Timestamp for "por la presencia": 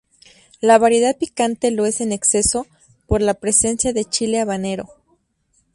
3.05-3.93